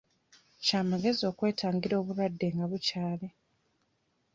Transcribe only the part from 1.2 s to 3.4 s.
okwetangira obulwadde nga bukyali.